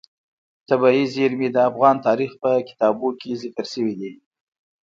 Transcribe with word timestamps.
طبیعي 0.69 1.03
زیرمې 1.13 1.49
د 1.51 1.57
افغان 1.69 1.95
تاریخ 2.07 2.31
په 2.41 2.51
کتابونو 2.67 3.17
کې 3.19 3.39
ذکر 3.41 3.65
شوی 3.73 3.95
دي. 4.01 4.13